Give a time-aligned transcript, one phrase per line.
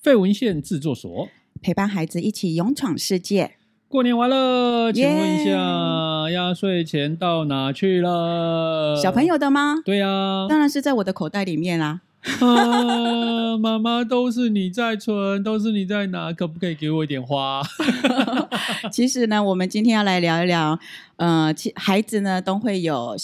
[0.00, 1.28] 废文献制作所
[1.60, 3.52] 陪伴孩子一起勇闯世界。
[3.88, 6.30] 过年完了，请问一下!
[6.30, 8.96] 压岁钱到哪去了？
[9.00, 9.76] 小朋友的吗？
[9.84, 12.00] 对呀、啊，当然是在我的口袋里面啦、
[12.40, 12.46] 啊。
[12.46, 17.62] 啊， 妈妈都是你在存，都是你在拿，可不可以给我一点花？
[18.92, 20.78] 其实呢，我们今天要来聊一聊，
[21.16, 23.16] 呃，其孩子呢都会有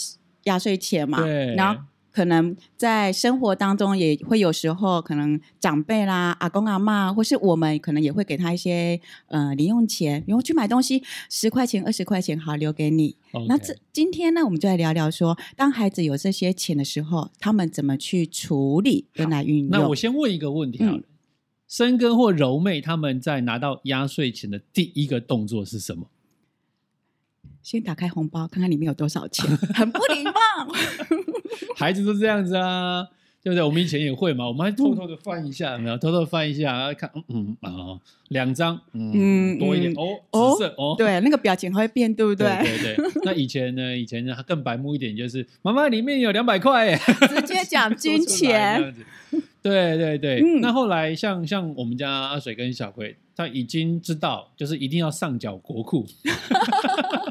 [0.43, 1.81] 压岁钱嘛，对，然后。
[2.13, 13.15] 可能在生活当中也会有时候，可能长辈啦、阿公阿嬷，或是我们可能也会给他一些呃零用钱，然后去买东西，十块钱、二十块钱，好留给你。
[13.47, 19.69] 那这今天呢，我们就来聊聊说，当孩子有这些钱的时候，他们怎么去处理跟来运用。
[19.71, 21.03] 那我先问一个问题好了，嗯、
[21.67, 26.05] 深耕或柔妹他们在拿到压岁钱的第一个动作是什么？
[27.63, 30.31] 先打开红包，看看里面有多少钱，很不礼貌。
[31.75, 33.07] 孩子都这样子啊，
[33.41, 33.63] 对不对？
[33.63, 35.97] 我们以前也会嘛，我们还偷偷的翻一下，有没有？
[35.97, 37.97] 偷偷翻一下，然后看，嗯嗯啊，
[38.29, 42.47] 两张，嗯，多一点哦，紫色哦，对，那个表情会变，对不对？
[42.61, 43.11] 对对。
[43.23, 43.95] 那以前呢？
[43.97, 44.35] 以前呢？
[44.45, 48.93] 更白目一点，就是妈妈里面有两百块，直接讲金钱。
[49.61, 50.41] 对对对。
[50.59, 56.05] 那后来像像我们家阿水跟小葵，他已经知道，就是一定要上缴国库。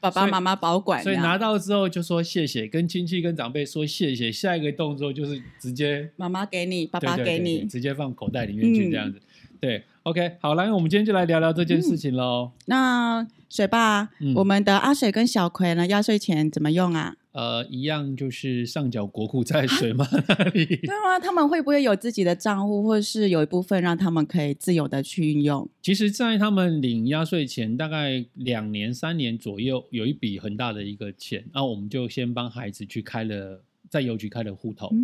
[0.00, 4.32] 爸爸妈妈保管，所以拿到之后就说谢谢，跟亲戚跟长辈说谢谢。
[4.32, 9.18] 下一个动作就是直接妈妈给你，爸爸给你，对对对对，直接放口袋里面去这样子。
[9.18, 12.62] 嗯、对，OK，好，来，我们今天就来聊聊这件事情喽、嗯。
[12.66, 17.16] 那水爸，嗯、我们的阿水跟小葵呢，压岁钱怎么用啊？
[17.32, 20.64] 呃，一样就是上缴国库在水妈那里。
[20.82, 21.18] 对吗？
[21.20, 25.68] 他们会不会有自己的账户，或是有一部分让他们可以自由的去运用？
[25.80, 34.88] 其实，在他们领压岁钱大概两年、三年左右，有一笔很大的一个钱，那我们就先帮孩子去开了在邮局开了户头。
[34.92, 34.98] 嗯。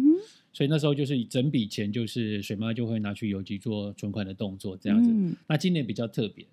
[0.53, 5.11] 所以那时候就是整笔钱，就是水妈就会拿去邮局做存款的动作，这样子。
[5.13, 5.37] 嗯。
[5.47, 6.45] 那今年比较特别。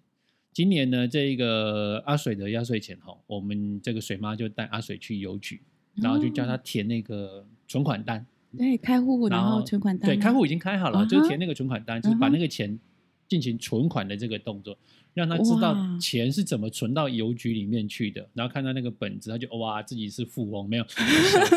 [0.54, 5.60] 今年呢，这个阿水的压岁钱哈，我们这个水妈就带阿水去邮局，
[5.96, 8.24] 然后就叫他填那个存款单。
[8.56, 10.08] 对，开户然后存款单。
[10.08, 12.80] 对，开户已经开好了，就是填那个存款单，就是把那个钱
[13.28, 14.78] 进行存款的这个动作，
[15.16, 18.30] 让他知道钱是怎么存到邮局里面去的。
[18.36, 21.04] 然后看到那个本子，他就哇，自己是富翁，没有小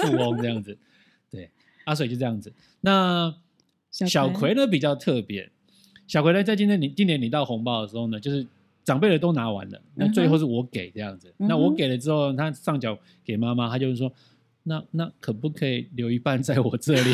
[0.09, 0.79] 富翁这样子。
[1.31, 1.51] 对，
[1.85, 2.51] 阿水就这样子。
[2.81, 3.35] 那
[3.91, 5.51] 小葵呢比较特别，
[6.07, 8.47] 小葵呢在今天你今年领到红包的时候呢，就是。
[8.87, 11.35] 长辈的都拿完了，那最后是我给这样子。
[11.39, 14.11] 嗯、那我给了之后，他上缴给妈妈，他就是说，
[14.63, 17.11] 那那可不可以留一半在我这里？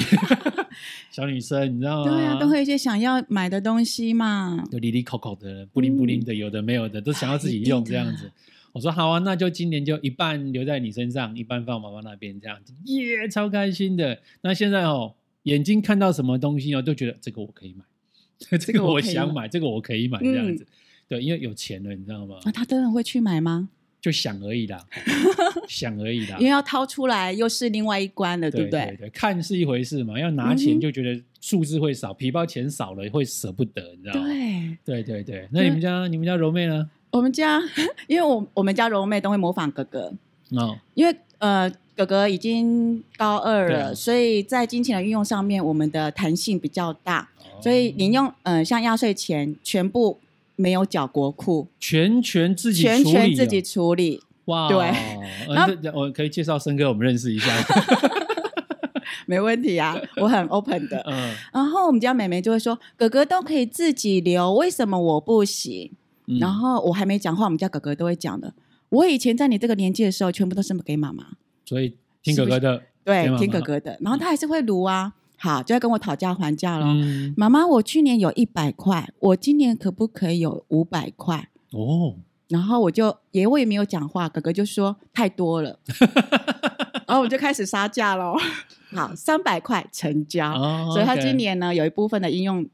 [1.10, 2.10] 小女生，你知道吗？
[2.10, 8.30] 对啊，都会有一些想要买的东西嘛，就里里口口的，布灵布灵的，有的没有的，都想要自己用这样子。
[8.72, 14.18] 我说好啊，那就今年就一半留在你身上，一半放妈妈那边这样子，耶，超开心的。
[14.42, 17.84] 那现在哦，眼睛看到什么东西哦，都觉得这个我可以买，
[18.58, 20.64] 这个我想买，这个我可以买这样子。
[20.64, 20.66] 嗯
[21.08, 22.36] 对，因为有钱了，你知道吗？
[22.44, 23.68] 啊，他真的会去买吗？
[24.00, 24.84] 就想而已啦，
[25.68, 26.36] 想而已啦。
[26.38, 28.80] 因为要掏出来又是另外一关了，对不对？
[28.80, 34.26] 对，对，对，看是一回事嘛，要拿钱就觉得数字会少，嗯、皮包钱少了会舍不得，你知道吗？
[34.26, 35.48] 对，对对对。
[35.52, 36.90] 那你们家、嗯、你们家柔妹呢？
[37.10, 37.62] 我们家，
[38.08, 40.12] 因为我我们家柔妹都会模仿哥哥
[40.50, 50.18] 哦，因为呃哥哥已经高二了，啊、所以在金钱的运用上面，我们的弹性比较大，哦、所以你用呃像压岁钱全部。
[50.56, 54.22] 没有缴国库，全权自己全权自己处理。
[54.46, 54.92] 哇，对，
[55.54, 57.50] 然后我可以介绍森哥，我们认识一下。
[59.26, 60.98] 没问题啊，我很 open 的。
[61.06, 65.92] 嗯，然后我们家妹妹就会说：“哥哥都可以自己留，为什么我不行？”
[66.26, 68.52] 嗯、然后我还没讲话，我们家哥哥都会讲的。
[68.88, 71.24] 我以前在你这个年纪的时候，全部都是给妈妈，
[71.64, 73.96] 所以听哥哥的，是是对，妈妈听哥哥的。
[74.00, 75.14] 然后他还是会卢啊。
[75.42, 76.86] 好，就要跟我讨价还价了。
[76.86, 81.48] 嗯、妈妈，我去年有一百块，我今年可不可以有五百块？
[81.72, 82.14] 哦，
[82.46, 85.80] 然后我就也我也没有讲话，哥哥就说太多了，
[87.08, 88.36] 然后我就开始杀价喽。
[88.92, 90.48] 好，三百块成交。
[90.54, 92.64] 哦、所以他今年呢有一部分的应用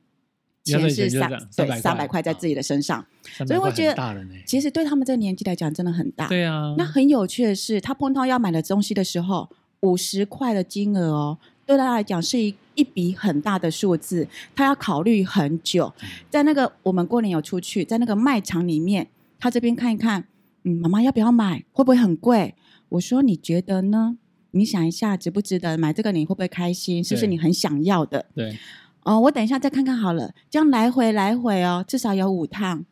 [0.63, 3.03] 钱是三对三百块在自己的身上，
[3.47, 6.27] 所以我觉得其实对他们这个年纪来讲真的很大。
[6.27, 9.49] 对啊，那很有趣的是，他碰到要买的东西的时候，
[9.81, 11.39] 五十块的金额哦。
[11.69, 14.27] 对他来讲是一一笔很大的数字，
[14.57, 15.93] 他要考虑很久。
[16.31, 19.07] 在那个我们过年有出去，在那个卖场里面，
[19.39, 20.25] 他这边看一看，
[20.65, 21.63] 嗯，妈妈要不要买？
[21.73, 22.55] 会不会很贵？
[22.89, 24.17] 我说你觉得呢？
[24.53, 26.11] 你想一下，值不值得买这个？
[26.11, 27.05] 你会不会开心？
[27.05, 28.25] 是不是你很想要的？
[28.35, 28.59] 对。
[29.03, 30.33] 哦，我等一下再看看好了。
[30.49, 32.87] 这样来回来回哦，至少有五趟，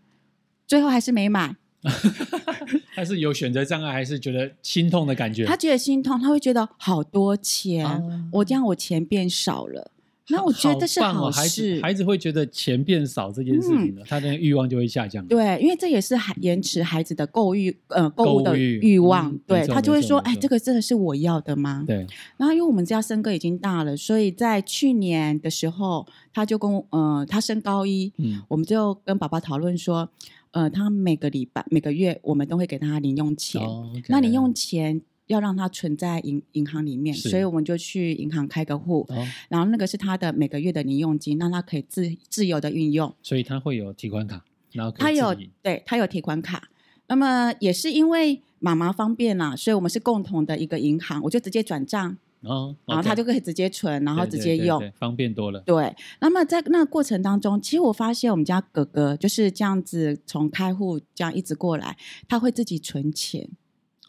[0.66, 1.56] 最后还是没买。
[2.96, 5.44] 他是有选择障碍，还是觉得心痛的感觉？
[5.44, 8.02] 他觉得心痛，他会觉得好多钱，啊、
[8.32, 9.92] 我这样我钱变少了。
[10.28, 15.24] 那我觉得这是好事，好哦，孩子，孩子会觉得钱变少这件事情呢，嗯、他的欲望就会下降。
[15.26, 19.30] 对，因为这也是孩延迟孩子的购欲呃购物的欲望。
[19.30, 22.04] 嗯、对，他就会说：“哎，这个真的是我要的吗？”对。
[22.38, 30.08] 然后因为我们家森哥已经大了，所以在去年的时候，他就跟呃他升高一，嗯，我们就跟爸爸讨论说，
[30.50, 33.62] 呃，他每个礼拜每个月我们都会给他零用钱，
[34.08, 35.02] 那零用钱。
[35.26, 43.12] 要让他存在银银行里面，所以我们就去银行开个户，哦、然后那个是他的每个月的零用金，让他可以自自由的运用。
[43.24, 46.68] 所以他会有提款卡，然后他有对他有提款卡。
[47.08, 55.60] 那么也是因为妈妈方便啦，所以我们是共同的一个银行，我就直接转账，哦，然后他就可以直接存，然后直接用，对对对对，方便多了。
[55.60, 61.96] 对，那么在那个过程当中，其实我发现我们家哥哥就是这样子，从开户这样一直过来，
[62.28, 63.48] 他会自己存钱。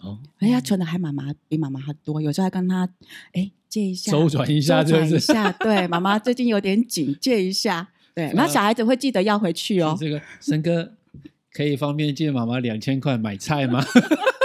[0.01, 2.88] 哦，哎呀，存的还妈妈比妈妈还多，有时候还跟他
[3.33, 9.97] 哎借一下，周转一下，周转一下，对，妈妈最近有点紧，借一下，对， 那小孩子会记得要回去哦。
[10.00, 10.94] 这个森哥
[11.51, 13.83] 可以方便借妈妈两千块买菜吗？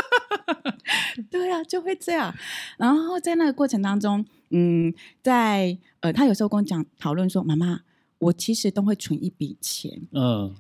[1.31, 2.35] 对啊，就会这样。
[2.79, 4.93] 然后在那个过程当中，嗯，
[5.23, 7.81] 在呃，他有时候跟我讲讨论说，妈妈，
[8.19, 10.55] 我其实都会存一笔钱，嗯，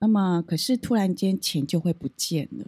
[0.00, 2.66] 那么可是突然间钱就会不见了，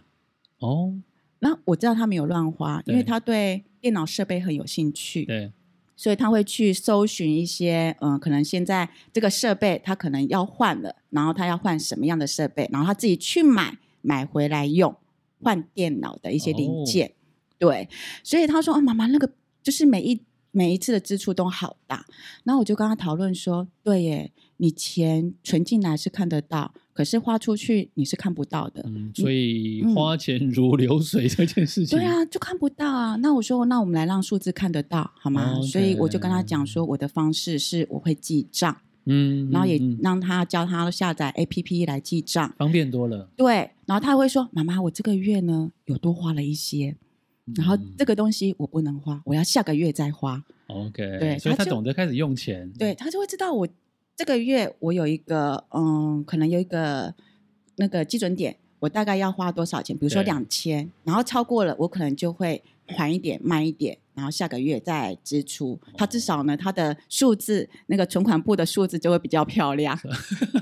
[0.59, 0.93] 哦。
[1.39, 5.51] 那我知道他没有乱花，因为他对电脑设备很有兴趣，对，
[5.95, 14.95] 所以他会去搜寻一些，嗯、呃，可能现在这个设备他可能要换了，然后他要换什么样的设备，然后他自己去买买回来用，
[15.43, 17.11] 换电脑的一些零件，哦、
[17.57, 17.87] 对，
[18.23, 19.29] 所以他说啊，妈妈那个
[19.63, 20.21] 就是每一
[20.51, 22.05] 每一次的支出都好大，
[22.43, 26.73] 然后我就跟他讨论说，对耶，你钱存进来是看得到。
[26.93, 33.17] 可是花出去你是看不到的，嗯，所以花钱如流水这件事情，对啊，就看不到啊。
[33.17, 35.61] 那我说，那我们来让数字看得到，好吗？
[35.61, 38.77] 所以我就跟他讲说，我的方式是我会记账，
[39.07, 43.29] 嗯，然后也让他教他下载 APP 来记账，方便多了。
[43.35, 46.95] 对，然后他会说，妈妈，我这个月呢有多花了一些，
[47.55, 50.43] 然后这个东西我不能花，我要下个月再花。
[50.67, 53.67] OK，对，所以他懂得开始用钱，对，他就会知道我。
[54.17, 57.13] 这个月我有一个，嗯，可能有一个
[57.75, 59.93] 那个基准点，我大概要花多少钱？
[59.97, 65.77] 比如说两千，然后超过了，我可能就会缓一点、慢一点，然后下个月再支出。
[65.97, 69.99] 他至少呢，他的数字那个存款簿的数字就会比较漂亮。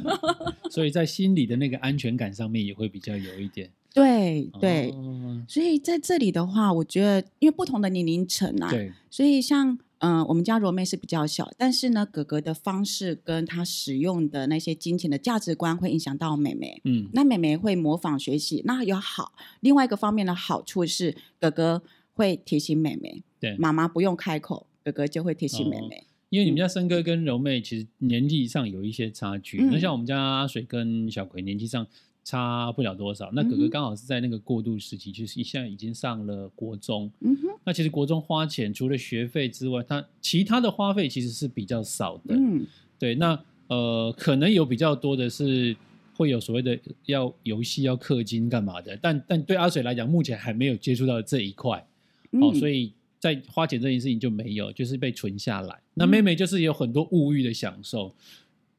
[0.72, 3.70] 所以在心理的那个安全感上面也会比较有一点。
[3.94, 9.78] 对对，哦、所以在这里的话，我觉得因为不同的年龄层啊，对，所以像。
[10.06, 16.82] 嗯、呃，我们家柔妹是比较小，但是呢，哥哥的方式跟他使用的那些金钱的价值观会影响到妹妹。
[16.84, 19.32] 嗯，那妹妹会模仿学习，那有好。
[19.62, 21.82] 另外一个方面的好处是，哥哥
[22.12, 25.96] 会提醒妹妹，对，妈妈不用开口，哥哥就会提醒妹妹。
[25.96, 31.88] 哦、因为你们家森哥跟柔妹其实年纪上有一些差距，那、嗯、像我们家阿水跟小葵年纪上。
[32.24, 33.30] 差不了多少。
[33.34, 37.12] 那哥哥刚好是在那个过渡时期，嗯、就是现在已经上了国中。
[37.20, 37.48] 嗯哼。
[37.66, 42.36] 那其实国中花钱除了学费之外，他其他的花费其实是比较少的。
[42.36, 42.66] 嗯。
[42.98, 43.38] 对，那
[43.68, 45.76] 呃，可能有比较多的是
[46.16, 51.86] 会有所谓的要游戏要氪金干嘛的，但但对阿水来讲，目前还没有接触到这一块。
[52.32, 55.80] 嗯、哦，所以在花钱这件事情就没有，就是被存下来。
[55.94, 58.14] 那妹妹就是有很多物欲的享受。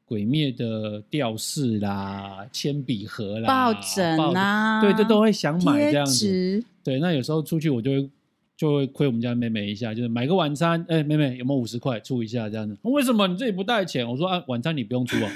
[0.05, 6.63] 鬼灭的吊饰啦，铅笔盒啦，抱枕啊，对，这都会想买这样子。
[6.83, 8.09] 对，那有时候出去我就会
[8.55, 12.77] 就会亏我们家妹妹一下，就是买个晚餐，哎、欸，妹妹有没有五十块出一下这样子？
[12.83, 14.07] 为什么你自己不带钱？
[14.07, 15.31] 我说啊，晚餐你不用出啊，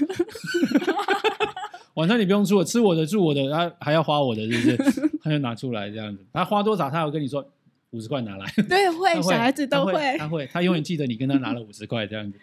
[1.96, 5.10] 晚餐你不用出，我吃我的住我的，他还要花我的，是不是？
[5.24, 7.44] 他就拿出来这样子，他花多少，他会跟你说
[7.90, 8.46] 五十块拿来。
[8.70, 12.40] 对，会， 会小孩子都会，他会，他永远记得你跟他拿了五十块这样子。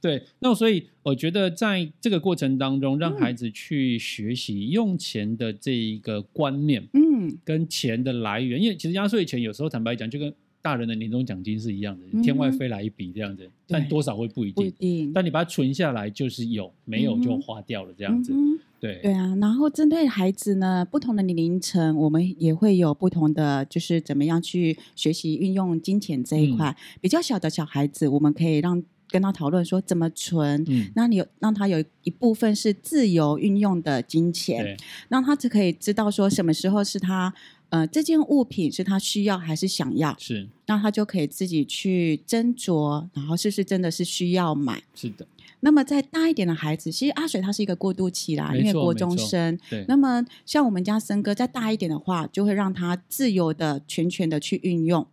[0.00, 15.12] 对，那所以我觉得在这个过程当中，让孩子去学习用钱的这一个观念，嗯，跟钱的来源，因为其实压岁钱有时候坦白讲，就跟大人的年终奖金是一样的，天外飞来一笔这样子，但多少会不一定，不一定。
[15.12, 18.32] 但你把它存下来，就是有，没有就花掉了这样子。
[18.80, 26.76] 对对啊，然后针对孩子呢，不同的年龄层，我们也会有不同的，就是怎么样去学习运用金钱这一块。
[27.00, 28.80] 比较小的小孩子，我们可以让。
[29.08, 34.76] 跟他讨论说怎么存，嗯，那你有让他有一部分是自由运用的金钱，对
[35.08, 37.32] 让他只可以知道说什么时候是他
[37.70, 40.16] 呃，这件物品是他需要还是想要？
[40.18, 44.82] 是，那他就可以自己去斟酌，然后是不是真的是需要买？
[44.94, 45.26] 是的。
[45.60, 49.58] 那么再大一点的孩子，其实阿水他是一个过渡期啦，因为国中生。
[49.68, 49.84] 对。
[49.88, 55.04] 那么像我们家森哥再大一点的话，就会让他自由的、全权的去运用。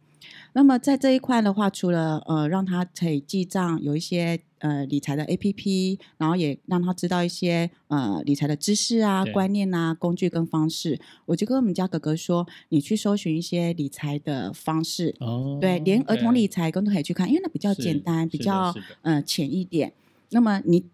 [0.58, 10.98] 那么在这一块的话，除了呃让他可以记账，有一些呃理财的 APP，然后也让他知道一些呃理财的知识啊、观念啊、工具跟方式。
[11.26, 15.14] 我就跟我们家哥哥说，你去搜寻一些理财的方式。
[15.20, 15.58] 哦。
[15.60, 19.92] 对，连儿童理财都可以去看，因为那比较简单，比较呃浅一点。
[20.30, 20.86] 那么你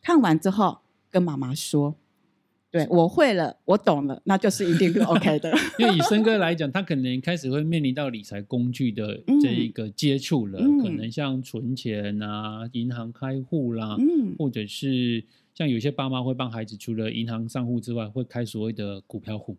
[0.00, 0.78] 看完之后
[1.10, 1.96] 跟妈妈说，
[2.74, 5.56] 对，我会了，我懂了，那就是一定是 OK 的。
[5.78, 15.22] 因为以森哥来讲，他可能开始会面临到理财工具的这一个接触了，嗯、可能像存钱啊、银行开户啦，嗯、或者是
[15.54, 19.56] 像有些爸妈会帮孩子除了银行账户之外，会开所谓的股票户。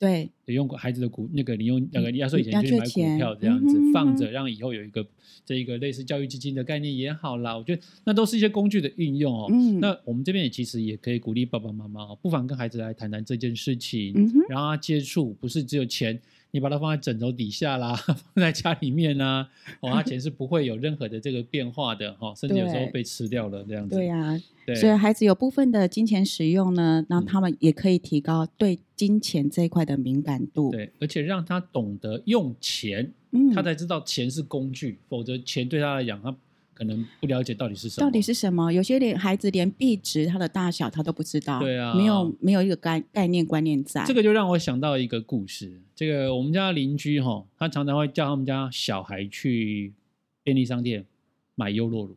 [0.00, 5.06] 对，得用孩子的股那个，你用那个压岁钱去买股票，这样子放着，让以后有一个
[5.44, 7.54] 这一个类似教育基金的概念也好啦。
[7.56, 9.46] 我觉得那都是一些工具的运用哦。
[9.52, 16.18] 嗯、那我们这边也其实也可以鼓励爸爸妈妈哦，不妨跟孩子来谈谈这件事情，嗯、哼然后他接触不是只有钱。
[16.52, 19.48] 你把它放在枕头底下啦， 放在家里面啦，
[19.80, 23.94] 哦，它钱是不会有任何的这个变化的哈，甚至有时候被吃掉了这样子。
[23.96, 30.70] 对呀、啊，对，所以孩子有部分的金钱使用呢，让他们也可以提高对金钱这一块的敏感度。
[30.70, 36.36] 对，而且让他懂得用钱，嗯，他才知道钱是工具，否则钱对他来讲，他。
[36.80, 38.72] 可能不了解到底是什么，到底是什么？
[38.72, 44.02] 有些连孩子连币值它的大小他都不知道，对啊，没有没有一个概概念观念在。
[44.06, 45.82] 这个就让我想到一个故事。
[45.94, 49.92] 这个我们家邻居哈，他常常会叫他们家小孩去
[50.42, 51.04] 便利商店
[51.54, 52.16] 买优酪乳。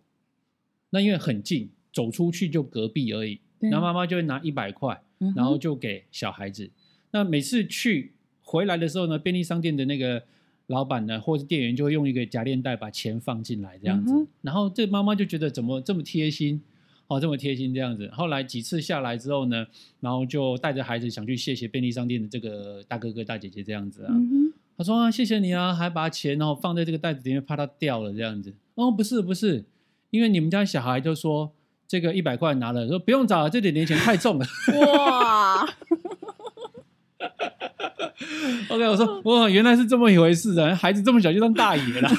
[0.92, 3.42] 那因为很近，走出去就隔壁而已。
[3.60, 5.02] 然后妈妈就会拿一百块，
[5.36, 6.64] 然后就给小孩子。
[6.64, 6.72] 嗯、
[7.12, 10.24] 那每次去回来的时候呢，便利商店的那个。
[10.68, 16.62] 老板呢，或者是店员就会用一个夹链袋把钱放进来这样子，嗯、然后这妈妈就觉得怎么这么贴心，
[17.08, 18.10] 哦，这么贴心这样子。
[18.14, 19.68] 后来几次下来之后呢，
[20.00, 24.14] 然后就带着孩子想去谢谢便利商店的这个大哥哥大姐姐这样子啊。
[24.14, 28.54] 嗯、他说啊，谢谢你啊，还把钱然后放在这个袋子里面，怕它掉了这样子。
[28.76, 29.66] 哦，不是不是，
[30.12, 31.52] 因为你们家小孩就说
[31.88, 34.46] 这个一百块拿了，说不用找了，这点零钱太重了。
[34.80, 35.68] 哇！
[38.70, 40.74] OK，我说哇，原来是这么一回事啊！
[40.76, 42.10] 孩子这么小就当大爷了，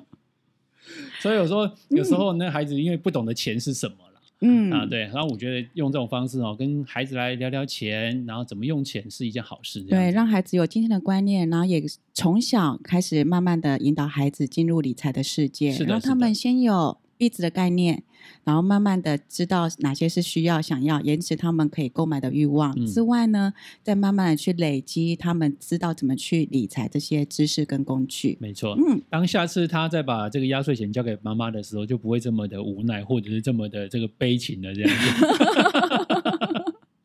[1.20, 9.80] 所以我说有时候那孩子因为不懂得钱是什么了，嗯啊对，然后我觉得用这种方式哦，跟孩子来聊聊钱，然后怎么用钱是一件好事。
[9.82, 18.02] 对，让孩子有今天的观念，然后也从小开始慢慢的引导孩子进入理财的世界，让他们先有币值的概念。
[18.44, 23.52] 然后慢慢的知道哪些是需要、想要延迟他们可以购买的欲望、嗯、之外呢，
[23.82, 28.38] 再慢慢的去累积他们知道怎么去理财这些知识跟工具。
[28.40, 35.26] 没错，嗯，当下次他再把这个压岁钱交给妈妈的时候，就不会这么的无奈，或者是这么的这个悲情的这样子。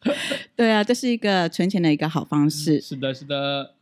[0.56, 2.82] 对啊，这是一个存钱的一个好方式。
[2.82, 3.74] 是的，是的。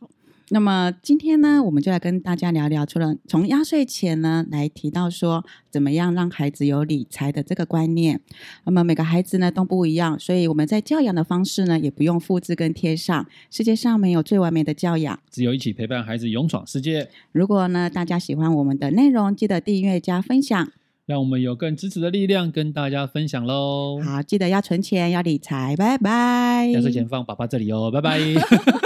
[0.50, 8.20] 那么今天呢，我们就来跟大家聊聊，除了从压岁钱呢来提到说，怎么样让孩子有理财的这个观念。
[8.64, 13.26] 那么每个孩子呢都不一样，所以我们在教养的方式呢也不用复制跟贴上。
[13.50, 17.08] 世界上没有最完美的教养，只有一起陪伴孩子勇闯世界。
[17.32, 20.70] 如果呢大家喜欢我们的内容，记得订阅加分享，
[21.06, 24.00] 让我们有更支持的力量跟大家分享喽。
[24.00, 26.66] 好，记得要存钱，要理财，拜拜。
[26.72, 28.20] 压岁钱放爸爸这里哦，拜拜。